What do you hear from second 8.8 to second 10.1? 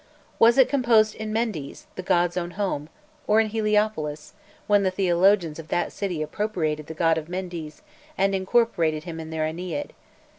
him in their Ennead?